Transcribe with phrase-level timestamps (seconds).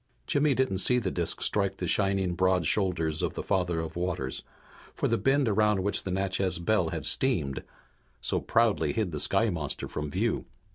[0.25, 4.41] Jimmy didn't see the disk strike the shining broad shoulders of the Father of Waters,
[4.95, 7.61] for the bend around which the Natchez Belle had steamed
[8.19, 10.45] so proudly hid the sky monster from view.